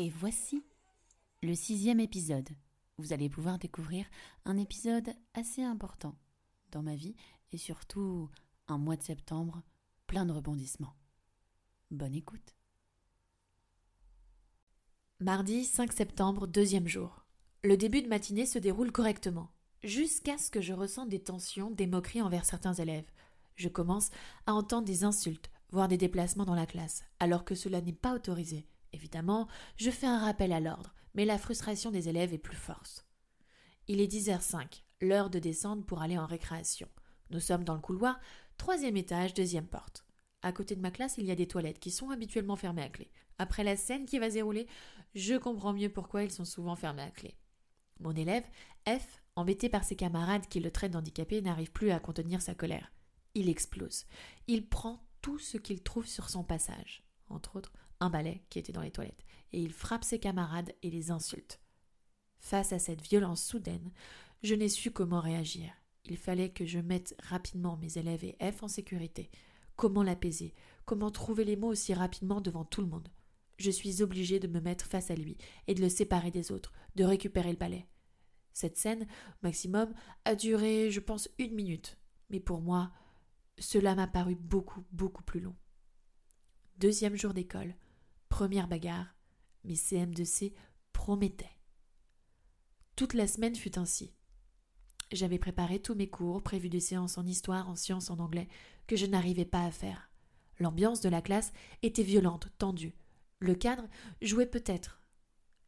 Et 0.00 0.10
voici 0.10 0.64
le 1.42 1.56
sixième 1.56 1.98
épisode. 1.98 2.48
Vous 2.98 3.12
allez 3.12 3.28
pouvoir 3.28 3.58
découvrir 3.58 4.06
un 4.44 4.56
épisode 4.56 5.12
assez 5.34 5.60
important 5.64 6.14
dans 6.70 6.84
ma 6.84 6.94
vie 6.94 7.16
et 7.50 7.58
surtout 7.58 8.30
un 8.68 8.78
mois 8.78 8.94
de 8.94 9.02
septembre 9.02 9.60
plein 10.06 10.24
de 10.24 10.30
rebondissements. 10.30 10.94
Bonne 11.90 12.14
écoute. 12.14 12.54
Mardi 15.18 15.64
5 15.64 15.92
septembre, 15.92 16.46
deuxième 16.46 16.86
jour. 16.86 17.26
Le 17.64 17.76
début 17.76 18.02
de 18.02 18.08
matinée 18.08 18.46
se 18.46 18.60
déroule 18.60 18.92
correctement, 18.92 19.50
jusqu'à 19.82 20.38
ce 20.38 20.52
que 20.52 20.60
je 20.60 20.74
ressente 20.74 21.08
des 21.08 21.24
tensions, 21.24 21.72
des 21.72 21.88
moqueries 21.88 22.22
envers 22.22 22.44
certains 22.44 22.74
élèves. 22.74 23.10
Je 23.56 23.68
commence 23.68 24.10
à 24.46 24.54
entendre 24.54 24.86
des 24.86 25.02
insultes, 25.02 25.50
voire 25.72 25.88
des 25.88 25.98
déplacements 25.98 26.44
dans 26.44 26.54
la 26.54 26.66
classe, 26.66 27.02
alors 27.18 27.44
que 27.44 27.56
cela 27.56 27.80
n'est 27.80 27.92
pas 27.92 28.14
autorisé. 28.14 28.68
Évidemment, 28.92 29.48
je 29.76 29.90
fais 29.90 30.06
un 30.06 30.18
rappel 30.18 30.52
à 30.52 30.60
l'ordre, 30.60 30.94
mais 31.14 31.24
la 31.24 31.38
frustration 31.38 31.90
des 31.90 32.08
élèves 32.08 32.32
est 32.32 32.38
plus 32.38 32.56
forte. 32.56 33.06
Il 33.86 34.00
est 34.00 34.12
10h05, 34.12 34.82
l'heure 35.00 35.30
de 35.30 35.38
descendre 35.38 35.84
pour 35.84 36.02
aller 36.02 36.18
en 36.18 36.26
récréation. 36.26 36.88
Nous 37.30 37.40
sommes 37.40 37.64
dans 37.64 37.74
le 37.74 37.80
couloir, 37.80 38.18
troisième 38.56 38.96
étage, 38.96 39.34
deuxième 39.34 39.66
porte. 39.66 40.04
À 40.42 40.52
côté 40.52 40.76
de 40.76 40.80
ma 40.80 40.90
classe, 40.90 41.18
il 41.18 41.26
y 41.26 41.30
a 41.30 41.36
des 41.36 41.48
toilettes 41.48 41.80
qui 41.80 41.90
sont 41.90 42.10
habituellement 42.10 42.56
fermées 42.56 42.82
à 42.82 42.88
clé. 42.88 43.10
Après 43.38 43.64
la 43.64 43.76
scène 43.76 44.06
qui 44.06 44.18
va 44.18 44.28
se 44.28 44.34
dérouler, 44.34 44.66
je 45.14 45.34
comprends 45.34 45.72
mieux 45.72 45.88
pourquoi 45.88 46.22
ils 46.22 46.30
sont 46.30 46.44
souvent 46.44 46.76
fermés 46.76 47.02
à 47.02 47.10
clé. 47.10 47.36
Mon 48.00 48.12
élève, 48.12 48.44
F, 48.86 49.22
embêté 49.34 49.68
par 49.68 49.84
ses 49.84 49.96
camarades 49.96 50.46
qui 50.48 50.60
le 50.60 50.70
traitent 50.70 50.92
d'handicapé, 50.92 51.42
n'arrive 51.42 51.72
plus 51.72 51.90
à 51.90 51.98
contenir 51.98 52.40
sa 52.40 52.54
colère. 52.54 52.92
Il 53.34 53.48
explose. 53.48 54.06
Il 54.46 54.68
prend 54.68 55.02
tout 55.22 55.38
ce 55.38 55.56
qu'il 55.56 55.82
trouve 55.82 56.06
sur 56.06 56.30
son 56.30 56.44
passage, 56.44 57.02
entre 57.28 57.56
autres 57.56 57.72
un 58.00 58.10
balai 58.10 58.44
qui 58.50 58.58
était 58.58 58.72
dans 58.72 58.82
les 58.82 58.90
toilettes, 58.90 59.24
et 59.52 59.60
il 59.60 59.72
frappe 59.72 60.04
ses 60.04 60.18
camarades 60.18 60.74
et 60.82 60.90
les 60.90 61.10
insulte. 61.10 61.60
Face 62.38 62.72
à 62.72 62.78
cette 62.78 63.02
violence 63.02 63.42
soudaine, 63.42 63.92
je 64.42 64.54
n'ai 64.54 64.68
su 64.68 64.90
comment 64.90 65.20
réagir. 65.20 65.70
Il 66.04 66.16
fallait 66.16 66.50
que 66.50 66.64
je 66.64 66.78
mette 66.78 67.14
rapidement 67.18 67.76
mes 67.76 67.98
élèves 67.98 68.24
et 68.24 68.36
F 68.52 68.62
en 68.62 68.68
sécurité. 68.68 69.30
Comment 69.76 70.02
l'apaiser? 70.02 70.54
Comment 70.84 71.10
trouver 71.10 71.44
les 71.44 71.56
mots 71.56 71.68
aussi 71.68 71.92
rapidement 71.92 72.40
devant 72.40 72.64
tout 72.64 72.80
le 72.80 72.86
monde? 72.86 73.08
Je 73.58 73.70
suis 73.70 74.02
obligée 74.02 74.38
de 74.38 74.46
me 74.46 74.60
mettre 74.60 74.86
face 74.86 75.10
à 75.10 75.14
lui 75.14 75.36
et 75.66 75.74
de 75.74 75.80
le 75.80 75.88
séparer 75.88 76.30
des 76.30 76.52
autres, 76.52 76.72
de 76.94 77.04
récupérer 77.04 77.50
le 77.50 77.58
balai. 77.58 77.86
Cette 78.52 78.76
scène, 78.76 79.06
maximum, 79.42 79.92
a 80.24 80.34
duré, 80.34 80.90
je 80.90 81.00
pense, 81.00 81.28
une 81.38 81.54
minute. 81.54 81.98
Mais 82.30 82.40
pour 82.40 82.60
moi, 82.60 82.92
cela 83.58 83.94
m'a 83.94 84.06
paru 84.06 84.36
beaucoup, 84.36 84.84
beaucoup 84.92 85.24
plus 85.24 85.40
long. 85.40 85.56
Deuxième 86.78 87.16
jour 87.16 87.34
d'école, 87.34 87.74
première 88.28 88.68
bagarre, 88.68 89.14
mes 89.64 89.74
CM2C 89.74 90.52
promettaient. 90.92 91.56
Toute 92.96 93.14
la 93.14 93.26
semaine 93.26 93.54
fut 93.54 93.78
ainsi. 93.78 94.12
J'avais 95.12 95.38
préparé 95.38 95.80
tous 95.80 95.94
mes 95.94 96.08
cours, 96.08 96.42
prévu 96.42 96.68
des 96.68 96.80
séances 96.80 97.16
en 97.16 97.24
histoire, 97.24 97.68
en 97.68 97.76
sciences, 97.76 98.10
en 98.10 98.18
anglais, 98.18 98.48
que 98.86 98.96
je 98.96 99.06
n'arrivais 99.06 99.44
pas 99.44 99.64
à 99.64 99.70
faire. 99.70 100.10
L'ambiance 100.58 101.00
de 101.00 101.08
la 101.08 101.22
classe 101.22 101.52
était 101.82 102.02
violente, 102.02 102.48
tendue. 102.58 102.94
Le 103.38 103.54
cadre 103.54 103.88
jouait 104.20 104.46
peut-être. 104.46 105.00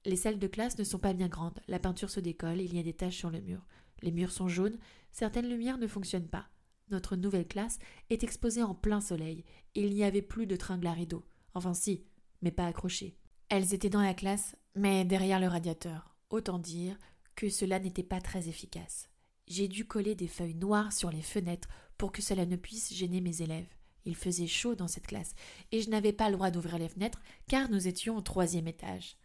Les 0.05 0.17
salles 0.17 0.39
de 0.39 0.47
classe 0.47 0.79
ne 0.79 0.85
sont 0.85 0.99
pas 0.99 1.13
bien 1.13 1.29
grandes, 1.29 1.61
la 1.69 1.79
peinture 1.79 2.11
se 2.11 2.21
décolle, 2.21 2.61
il 2.61 2.75
y 2.75 2.79
a 2.81 2.83
des 2.83 2.95
taches 2.95 3.19
sur 3.19 3.31
le 3.31 3.41
mur. 3.41 3.67
Les 4.03 4.11
murs 4.11 4.33
sont 4.33 4.49
jaunes, 4.49 4.79
certaines 5.13 5.49
lumières 5.49 5.79
ne 5.79 5.87
fonctionnent 5.87 6.29
pas. 6.29 6.49
Notre 6.91 7.17
nouvelle 7.17 7.47
classe 7.47 7.79
est 8.09 8.25
exposée 8.25 8.63
en 8.63 8.75
plein 8.75 9.01
soleil, 9.01 9.45
et 9.75 9.87
il 9.87 9.95
n'y 9.95 10.05
avait 10.05 10.23
plus 10.23 10.47
de 10.47 10.57
tringles 10.57 10.87
à 10.87 10.93
rideaux. 10.93 11.25
Enfin 11.55 11.75
si, 11.75 12.05
mais 12.43 12.51
pas 12.51 12.67
accrochées. 12.67 13.17
Elles 13.49 13.75
étaient 13.75 13.91
dans 13.91 14.03
la 14.03 14.15
classe, 14.15 14.57
mais 14.75 15.05
derrière 15.05 15.41
le 15.41 15.49
radiateur. 15.49 16.15
Autant 16.31 16.59
dire 16.59 16.97
que 17.35 17.49
cela 17.49 17.79
n'était 17.79 18.03
pas 18.03 18.21
très 18.21 18.49
efficace. 18.49 19.09
J'ai 19.49 19.67
dû 19.67 19.85
coller 19.85 20.15
des 20.15 20.29
feuilles 20.29 20.55
noires 20.55 20.93
sur 20.93 21.11
les 21.11 21.23
fenêtres 21.23 21.69
pour 21.99 22.13
que 22.13 22.23
cela 22.23 22.47
ne 22.47 22.57
puisse 22.57 22.95
gêner 22.95 23.21
mes 23.21 23.43
élèves. 23.43 23.67
Il 24.05 24.15
faisait 24.15 24.47
chaud 24.47 24.75
dans 24.75 24.89
cette 24.89 25.07
classe, 25.07 25.35
et 25.73 25.83
je 25.83 25.91
n'avais 25.91 26.13
pas 26.13 26.31
le 26.31 26.37
droit 26.37 26.51
d'ouvrir 26.51 26.79
les 26.79 26.89
fenêtres 26.89 27.21
car 27.49 27.69
nous 27.69 27.89
étions 27.89 28.17
au 28.17 28.21
troisième 28.21 28.69
étage. 28.69 29.17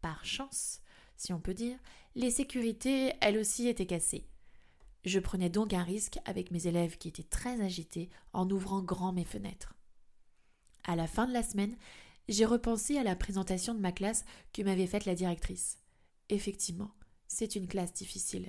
Par 0.00 0.24
chance, 0.24 0.80
si 1.16 1.32
on 1.32 1.40
peut 1.40 1.54
dire, 1.54 1.78
les 2.14 2.30
sécurités, 2.30 3.12
elles 3.20 3.38
aussi, 3.38 3.68
étaient 3.68 3.86
cassées. 3.86 4.28
Je 5.04 5.18
prenais 5.18 5.50
donc 5.50 5.72
un 5.72 5.82
risque 5.82 6.18
avec 6.24 6.50
mes 6.50 6.66
élèves 6.66 6.98
qui 6.98 7.08
étaient 7.08 7.22
très 7.22 7.60
agités 7.60 8.10
en 8.32 8.48
ouvrant 8.50 8.82
grand 8.82 9.12
mes 9.12 9.24
fenêtres. 9.24 9.74
À 10.84 10.96
la 10.96 11.06
fin 11.06 11.26
de 11.26 11.32
la 11.32 11.42
semaine, 11.42 11.76
j'ai 12.28 12.44
repensé 12.44 12.98
à 12.98 13.02
la 13.02 13.16
présentation 13.16 13.74
de 13.74 13.80
ma 13.80 13.92
classe 13.92 14.24
que 14.52 14.62
m'avait 14.62 14.86
faite 14.86 15.04
la 15.04 15.14
directrice. 15.14 15.78
Effectivement, 16.28 16.92
c'est 17.26 17.56
une 17.56 17.66
classe 17.66 17.92
difficile. 17.92 18.48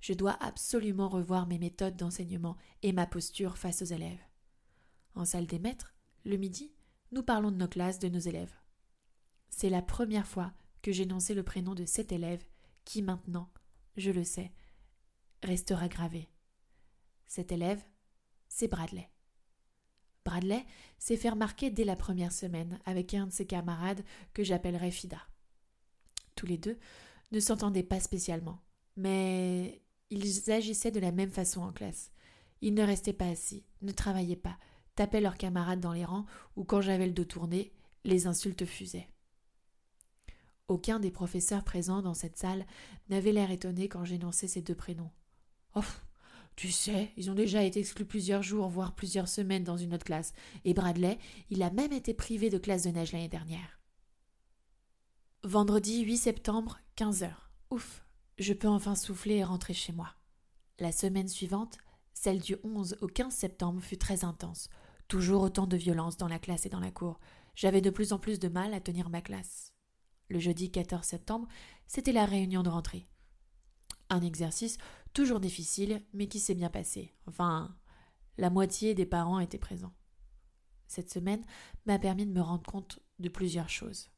Je 0.00 0.12
dois 0.12 0.36
absolument 0.42 1.08
revoir 1.08 1.46
mes 1.46 1.58
méthodes 1.58 1.96
d'enseignement 1.96 2.56
et 2.82 2.92
ma 2.92 3.06
posture 3.06 3.56
face 3.56 3.82
aux 3.82 3.86
élèves. 3.86 4.20
En 5.14 5.24
salle 5.24 5.46
des 5.46 5.58
maîtres, 5.58 5.94
le 6.24 6.36
midi, 6.36 6.72
nous 7.12 7.22
parlons 7.22 7.50
de 7.50 7.56
nos 7.56 7.68
classes, 7.68 7.98
de 7.98 8.08
nos 8.08 8.18
élèves. 8.18 8.52
C'est 9.48 9.70
la 9.70 9.82
première 9.82 10.26
fois 10.26 10.52
que 10.82 10.92
j'énonçais 10.92 11.34
le 11.34 11.42
prénom 11.42 11.74
de 11.74 11.84
cet 11.84 12.12
élève 12.12 12.44
qui 12.84 13.02
maintenant, 13.02 13.50
je 13.96 14.10
le 14.10 14.24
sais, 14.24 14.52
restera 15.42 15.88
gravé. 15.88 16.28
Cet 17.26 17.52
élève, 17.52 17.82
c'est 18.48 18.68
Bradley. 18.68 19.10
Bradley 20.26 20.66
s'est 20.98 21.16
fait 21.16 21.30
remarquer 21.30 21.70
dès 21.70 21.84
la 21.84 21.94
première 21.94 22.32
semaine 22.32 22.80
avec 22.84 23.14
un 23.14 23.28
de 23.28 23.32
ses 23.32 23.46
camarades 23.46 24.04
que 24.34 24.42
j'appellerai 24.42 24.90
Fida. 24.90 25.20
Tous 26.34 26.46
les 26.46 26.58
deux 26.58 26.78
ne 27.30 27.40
s'entendaient 27.40 27.84
pas 27.84 28.00
spécialement, 28.00 28.60
mais 28.96 29.80
ils 30.10 30.50
agissaient 30.50 30.90
de 30.90 31.00
la 31.00 31.12
même 31.12 31.30
façon 31.30 31.62
en 31.62 31.72
classe. 31.72 32.10
Ils 32.60 32.74
ne 32.74 32.82
restaient 32.82 33.12
pas 33.12 33.28
assis, 33.28 33.64
ne 33.82 33.92
travaillaient 33.92 34.34
pas, 34.34 34.58
tapaient 34.96 35.20
leurs 35.20 35.38
camarades 35.38 35.80
dans 35.80 35.92
les 35.92 36.04
rangs 36.04 36.26
ou 36.56 36.64
quand 36.64 36.80
j'avais 36.80 37.06
le 37.06 37.12
dos 37.12 37.24
tourné, 37.24 37.72
les 38.04 38.26
insultes 38.26 38.66
fusaient. 38.66 39.08
Aucun 40.66 40.98
des 40.98 41.12
professeurs 41.12 41.62
présents 41.62 42.02
dans 42.02 42.14
cette 42.14 42.36
salle 42.36 42.66
n'avait 43.10 43.32
l'air 43.32 43.52
étonné 43.52 43.88
quand 43.88 44.04
j'énonçais 44.04 44.48
ces 44.48 44.62
deux 44.62 44.74
prénoms. 44.74 45.12
Tu 46.56 46.70
sais, 46.70 47.12
ils 47.18 47.30
ont 47.30 47.34
déjà 47.34 47.62
été 47.62 47.80
exclus 47.80 48.06
plusieurs 48.06 48.42
jours, 48.42 48.68
voire 48.68 48.94
plusieurs 48.94 49.28
semaines 49.28 49.64
dans 49.64 49.76
une 49.76 49.92
autre 49.92 50.06
classe. 50.06 50.32
Et 50.64 50.72
Bradley, 50.72 51.18
il 51.50 51.62
a 51.62 51.70
même 51.70 51.92
été 51.92 52.14
privé 52.14 52.48
de 52.48 52.56
classe 52.56 52.84
de 52.84 52.90
neige 52.90 53.12
l'année 53.12 53.28
dernière. 53.28 53.78
Vendredi 55.44 56.02
8 56.02 56.16
septembre, 56.16 56.78
15 56.96 57.22
heures. 57.24 57.50
Ouf, 57.70 58.04
je 58.38 58.54
peux 58.54 58.68
enfin 58.68 58.94
souffler 58.94 59.36
et 59.36 59.44
rentrer 59.44 59.74
chez 59.74 59.92
moi. 59.92 60.14
La 60.78 60.92
semaine 60.92 61.28
suivante, 61.28 61.76
celle 62.14 62.40
du 62.40 62.56
11 62.64 62.96
au 63.02 63.06
15 63.06 63.34
septembre, 63.34 63.82
fut 63.82 63.98
très 63.98 64.24
intense. 64.24 64.70
Toujours 65.08 65.42
autant 65.42 65.66
de 65.66 65.76
violence 65.76 66.16
dans 66.16 66.26
la 66.26 66.38
classe 66.38 66.64
et 66.64 66.70
dans 66.70 66.80
la 66.80 66.90
cour. 66.90 67.20
J'avais 67.54 67.82
de 67.82 67.90
plus 67.90 68.14
en 68.14 68.18
plus 68.18 68.38
de 68.38 68.48
mal 68.48 68.72
à 68.72 68.80
tenir 68.80 69.10
ma 69.10 69.20
classe. 69.20 69.74
Le 70.28 70.38
jeudi 70.38 70.70
14 70.70 71.04
septembre, 71.04 71.46
c'était 71.86 72.12
la 72.12 72.24
réunion 72.24 72.62
de 72.62 72.70
rentrée. 72.70 73.06
Un 74.08 74.22
exercice 74.22 74.78
toujours 75.16 75.40
difficile, 75.40 76.02
mais 76.12 76.28
qui 76.28 76.38
s'est 76.38 76.54
bien 76.54 76.68
passé. 76.68 77.14
Enfin, 77.26 77.74
la 78.36 78.50
moitié 78.50 78.92
des 78.92 79.06
parents 79.06 79.40
étaient 79.40 79.56
présents. 79.56 79.94
Cette 80.88 81.10
semaine 81.10 81.42
m'a 81.86 81.98
permis 81.98 82.26
de 82.26 82.32
me 82.32 82.42
rendre 82.42 82.70
compte 82.70 83.00
de 83.18 83.30
plusieurs 83.30 83.70
choses. 83.70 84.10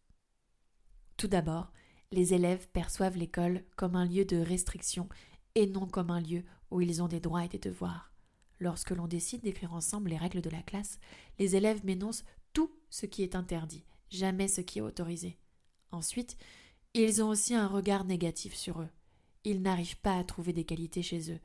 Tout 1.17 1.29
d'abord, 1.29 1.73
les 2.11 2.35
élèves 2.35 2.69
perçoivent 2.71 3.17
l'école 3.17 3.65
comme 3.77 3.95
un 3.95 4.07
lieu 4.07 4.25
de 4.25 4.39
restriction 4.39 5.09
et 5.55 5.69
non 5.69 5.87
comme 5.87 6.11
un 6.11 6.21
lieu 6.21 6.43
où 6.73 6.81
ils 6.81 7.01
ont 7.01 7.07
des 7.07 7.21
droits 7.21 7.45
et 7.45 7.49
des 7.49 7.61
devoirs. 7.61 8.13
Lorsque 8.59 8.91
l'on 8.91 9.07
décide 9.07 9.43
d'écrire 9.43 9.75
ensemble 9.75 10.11
les 10.11 10.17
règles 10.17 10.43
de 10.43 10.51
la 10.51 10.63
classe, 10.63 10.99
les 11.39 11.55
élèves 11.55 11.85
m'énoncent 11.85 12.25
tout 12.53 12.73
ce 12.91 13.07
qui 13.07 13.23
est 13.23 13.37
interdit, 13.37 13.85
jamais 14.11 14.49
ce 14.49 14.63
qui 14.63 14.81
est 14.81 14.83
autorisé. 14.83 15.39
Ensuite, 15.93 16.37
ils 16.93 17.23
ont 17.23 17.29
aussi 17.29 17.55
un 17.55 17.69
regard 17.69 18.05
négatif 18.05 18.57
sur 18.57 18.81
eux 18.81 18.89
ils 19.45 19.63
n'arrivent 19.63 20.01
pas 20.01 20.17
à 20.19 20.25
trouver 20.25 20.53
des 20.53 20.65
qualités 20.65 21.03
chez 21.03 21.33
eux, 21.33 21.41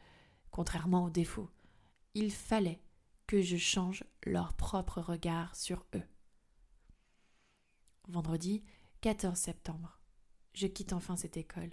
contrairement 0.51 1.05
aux 1.05 1.09
défauts. 1.09 1.49
Il 2.13 2.31
fallait 2.31 2.81
que 3.27 3.41
je 3.41 3.57
change 3.57 4.03
leur 4.25 4.53
propre 4.53 5.01
regard 5.01 5.55
sur 5.55 5.85
eux. 5.95 6.03
Vendredi 8.07 8.63
14 9.01 9.37
septembre. 9.37 9.99
Je 10.53 10.67
quitte 10.67 10.93
enfin 10.93 11.15
cette 11.15 11.37
école. 11.37 11.71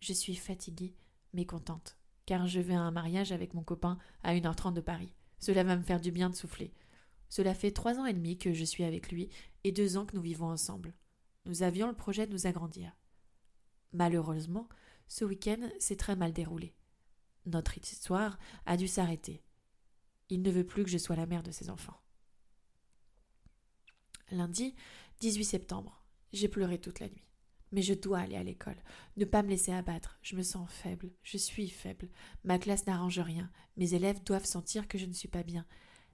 Je 0.00 0.12
suis 0.12 0.36
fatiguée, 0.36 0.94
mais 1.32 1.44
contente, 1.44 1.98
car 2.26 2.46
je 2.46 2.60
vais 2.60 2.74
à 2.74 2.80
un 2.80 2.90
mariage 2.90 3.32
avec 3.32 3.54
mon 3.54 3.62
copain 3.62 3.98
à 4.22 4.34
1h30 4.34 4.72
de 4.72 4.80
Paris. 4.80 5.12
Cela 5.40 5.64
va 5.64 5.76
me 5.76 5.82
faire 5.82 6.00
du 6.00 6.10
bien 6.10 6.30
de 6.30 6.34
souffler. 6.34 6.72
Cela 7.28 7.54
fait 7.54 7.72
trois 7.72 7.98
ans 7.98 8.06
et 8.06 8.14
demi 8.14 8.38
que 8.38 8.54
je 8.54 8.64
suis 8.64 8.84
avec 8.84 9.10
lui 9.10 9.28
et 9.64 9.72
deux 9.72 9.96
ans 9.96 10.06
que 10.06 10.16
nous 10.16 10.22
vivons 10.22 10.46
ensemble. 10.46 10.94
Nous 11.44 11.62
avions 11.62 11.86
le 11.88 11.94
projet 11.94 12.26
de 12.26 12.32
nous 12.32 12.46
agrandir. 12.46 12.96
Malheureusement, 13.92 14.68
ce 15.08 15.24
week-end 15.24 15.68
s'est 15.78 15.96
très 15.96 16.16
mal 16.16 16.32
déroulé. 16.32 16.74
Notre 17.46 17.78
histoire 17.78 18.38
a 18.66 18.76
dû 18.76 18.86
s'arrêter. 18.86 19.42
Il 20.28 20.42
ne 20.42 20.50
veut 20.50 20.66
plus 20.66 20.84
que 20.84 20.90
je 20.90 20.98
sois 20.98 21.16
la 21.16 21.26
mère 21.26 21.42
de 21.42 21.50
ses 21.50 21.70
enfants. 21.70 22.00
Lundi 24.30 24.74
18 25.20 25.44
septembre. 25.44 26.04
J'ai 26.32 26.48
pleuré 26.48 26.78
toute 26.78 27.00
la 27.00 27.08
nuit. 27.08 27.24
Mais 27.72 27.82
je 27.82 27.94
dois 27.94 28.20
aller 28.20 28.36
à 28.36 28.42
l'école, 28.42 28.82
ne 29.16 29.26
pas 29.26 29.42
me 29.42 29.48
laisser 29.48 29.72
abattre. 29.72 30.18
Je 30.22 30.36
me 30.36 30.42
sens 30.42 30.70
faible, 30.70 31.10
je 31.22 31.36
suis 31.36 31.68
faible. 31.68 32.08
Ma 32.44 32.58
classe 32.58 32.86
n'arrange 32.86 33.18
rien. 33.18 33.50
Mes 33.76 33.94
élèves 33.94 34.22
doivent 34.22 34.46
sentir 34.46 34.88
que 34.88 34.96
je 34.96 35.04
ne 35.04 35.12
suis 35.12 35.28
pas 35.28 35.42
bien. 35.42 35.66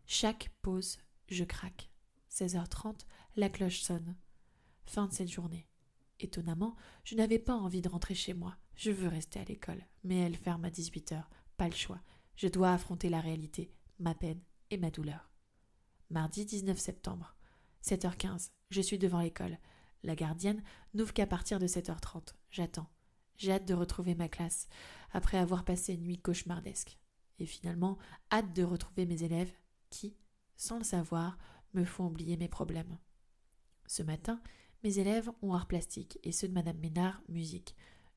Chaque 0.07 0.51
pause, 0.63 0.99
je 1.29 1.45
craque. 1.45 1.91
16h30, 2.33 3.07
la 3.37 3.49
cloche 3.49 3.83
sonne. 3.83 4.17
Fin 4.85 5.07
de 5.07 5.13
cette 5.13 5.31
journée. 5.31 5.69
Étonnamment, 6.19 6.77
je 7.05 7.15
n'avais 7.15 7.39
pas 7.39 7.55
envie 7.55 7.83
de 7.83 7.89
rentrer 7.89 8.15
chez 8.15 8.35
moi. 8.35 8.57
Je 8.77 8.91
veux 8.91 9.09
rester 9.09 9.41
à 9.41 9.45
l'école. 9.45 9.85
Mais 10.03 10.19
elle 10.19 10.37
ferme 10.37 10.65
à 10.65 10.71
18h. 10.71 11.23
Pas 11.57 11.69
le 11.69 11.75
choix. 11.75 12.01
Je 12.37 12.49
dois 12.49 12.73
affronter 12.73 13.09
la 13.09 13.21
réalité, 13.21 13.73
ma 13.99 14.15
peine 14.15 14.41
et 14.71 14.77
ma 14.77 14.91
douleur. 14.91 15.31
Mardi 16.11 16.45
19 16.45 16.79
septembre. 16.79 17.37
7h15. 17.83 18.51
Je 18.71 18.81
suis 18.81 18.99
devant 18.99 19.21
l'école. 19.21 19.59
La 20.03 20.15
gardienne 20.15 20.63
n'ouvre 20.93 21.13
qu'à 21.13 21.27
partir 21.27 21.59
de 21.59 21.67
7h30. 21.67 22.35
J'attends. 22.51 22.91
J'ai 23.37 23.53
hâte 23.53 23.67
de 23.67 23.75
retrouver 23.75 24.15
ma 24.15 24.29
classe, 24.29 24.69
après 25.13 25.39
avoir 25.39 25.65
passé 25.65 25.95
une 25.95 26.03
nuit 26.03 26.21
cauchemardesque. 26.21 26.99
Et 27.39 27.47
finalement, 27.47 27.99
hâte 28.31 28.55
de 28.55 28.63
retrouver 28.63 29.07
mes 29.07 29.23
élèves 29.23 29.53
qui, 29.91 30.17
sans 30.57 30.79
le 30.79 30.85
savoir, 30.85 31.37
me 31.73 31.85
font 31.85 32.07
oublier 32.07 32.37
mes 32.37 32.49
problèmes. 32.49 32.99
Ce 33.87 34.03
matin, 34.03 34.41
mes 34.83 34.99
élèves 34.99 35.31
ont 35.43 35.53
art 35.53 35.67
plastique 35.67 36.19
et 36.23 36.33
ceux 36.33 36.49
de 36.49 36.53
Madame 36.53 36.79
Ménard 36.79 37.23
musique. 37.29 37.75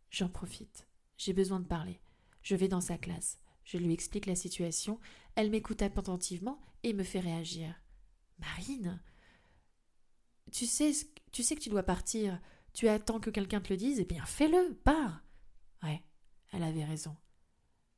J'en 0.09 0.30
profite. 0.30 0.88
J'ai 1.18 1.33
besoin 1.33 1.59
de 1.59 1.65
parler. 1.65 2.00
Je 2.42 2.56
vais 2.56 2.68
dans 2.68 2.81
sa 2.81 2.98
classe. 2.98 3.39
Je 3.63 3.77
lui 3.77 3.94
explique 3.94 4.25
la 4.25 4.36
situation. 4.36 5.00
Elle 5.36 5.51
m'écoute 5.51 5.81
attentivement 5.81 6.62
et 6.83 6.94
me 6.94 7.04
fait 7.04 7.19
réagir. 7.19 7.75
Marine, 8.39 9.01
tu 10.51 10.65
sais, 10.65 10.92
tu 11.31 11.44
sais 11.44 11.56
que 11.56 11.62
tu 11.62 11.69
dois 11.69 11.83
partir. 11.83 12.39
Tu 12.74 12.88
attends 12.88 13.19
que 13.19 13.30
quelqu'un 13.30 13.59
te 13.59 13.74
le 13.74 13.77
dise, 13.77 14.00
eh 14.00 14.06
bien 14.06 14.25
fais-le, 14.25 14.75
pars. 14.83 15.24
Ouais, 15.83 16.04
elle 16.51 16.63
avait 16.63 16.86
raison. 16.86 17.15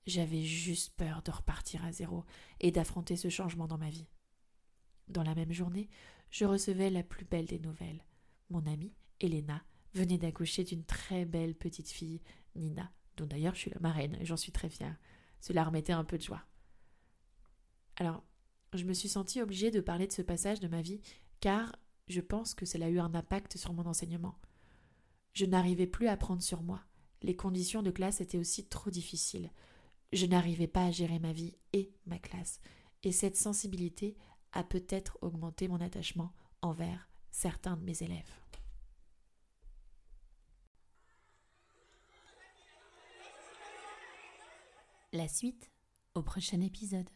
J'avais 0.06 0.44
juste 0.44 0.96
peur 0.96 1.22
de 1.22 1.32
repartir 1.32 1.84
à 1.86 1.92
zéro 1.92 2.26
et 2.60 2.72
d'affronter 2.72 3.16
ce 3.16 3.30
changement 3.30 3.68
dans 3.68 3.78
ma 3.78 3.90
vie. 3.90 4.08
Dans 5.08 5.24
la 5.24 5.36
même 5.36 5.52
journée, 5.52 5.90
je 6.32 6.46
recevais 6.46 6.90
la 6.90 7.04
plus 7.04 7.26
belle 7.26 7.46
des 7.46 7.60
nouvelles. 7.60 8.04
Mon 8.50 8.66
amie, 8.66 8.94
Elena, 9.20 9.64
venait 9.94 10.18
d'accoucher 10.18 10.64
d'une 10.64 10.84
très 10.84 11.26
belle 11.26 11.56
petite 11.56 11.90
fille, 11.90 12.22
Nina, 12.56 12.92
dont 13.18 13.26
d'ailleurs 13.26 13.56
je 13.56 13.62
suis 13.62 13.72
la 13.72 13.80
marraine 13.80 14.18
et 14.20 14.26
j'en 14.26 14.38
suis 14.38 14.52
très 14.52 14.70
fière. 14.70 14.96
Cela 15.42 15.64
remettait 15.64 15.94
un 15.94 16.04
peu 16.04 16.18
de 16.18 16.24
joie. 16.24 16.44
Alors, 17.96 18.24
je 18.74 18.84
me 18.84 18.94
suis 18.94 19.10
sentie 19.10 19.42
obligée 19.42 19.72
de 19.72 19.82
parler 19.82 20.08
de 20.08 20.12
ce 20.12 20.22
passage 20.22 20.60
de 20.60 20.68
ma 20.68 20.82
vie, 20.82 21.02
car 21.40 21.76
je 22.08 22.22
pense 22.22 22.54
que 22.54 22.66
cela 22.66 22.88
a 22.88 22.90
eu 22.90 23.00
un 23.00 23.14
impact 23.14 23.58
sur 23.58 23.74
mon 23.74 23.86
enseignement. 23.86 24.36
Je 25.34 25.46
n'arrivais 25.46 25.88
plus 25.88 26.08
à 26.08 26.18
prendre 26.18 26.42
sur 26.42 26.62
moi. 26.62 26.82
Les 27.22 27.36
conditions 27.36 27.84
de 27.84 27.92
classe 27.92 28.22
étaient 28.22 28.38
aussi 28.38 28.68
trop 28.68 28.90
difficiles. 28.90 29.52
Je 30.14 30.26
n'arrivais 30.26 30.68
pas 30.68 30.86
à 30.86 30.92
gérer 30.92 31.20
ma 31.20 31.34
vie 31.34 31.56
et 31.74 31.92
ma 32.06 32.18
classe. 32.18 32.62
Et 33.04 33.12
cette 33.12 33.38
sensibilité 33.38 34.18
a 34.54 34.64
peut-être 34.64 35.18
augmenté 35.22 35.68
mon 35.68 35.82
attachement 35.82 36.34
envers 36.62 37.10
certains 37.32 37.78
de 37.78 37.84
mes 37.84 38.02
élèves. 38.02 38.32
La 45.12 45.28
suite 45.28 45.72
au 46.14 46.22
prochain 46.22 46.62
épisode. 46.62 47.10